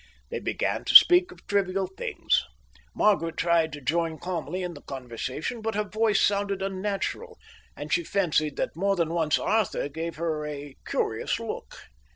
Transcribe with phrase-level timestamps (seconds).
[0.31, 2.43] They began to speak of trivial things.
[2.95, 7.37] Margaret tried to join calmly in the conversation, but her voice sounded unnatural,
[7.77, 11.77] and she fancied that more than once Arthur gave her a curious look.